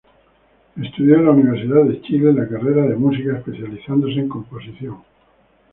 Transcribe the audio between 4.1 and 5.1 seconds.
en composición.